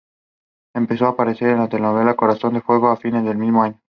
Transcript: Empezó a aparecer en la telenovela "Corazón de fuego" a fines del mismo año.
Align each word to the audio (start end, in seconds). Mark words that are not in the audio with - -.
Empezó 0.73 1.05
a 1.05 1.09
aparecer 1.09 1.49
en 1.49 1.59
la 1.59 1.69
telenovela 1.69 2.15
"Corazón 2.15 2.55
de 2.55 2.61
fuego" 2.61 2.87
a 2.89 2.97
fines 2.97 3.23
del 3.23 3.37
mismo 3.37 3.61
año. 3.61 3.79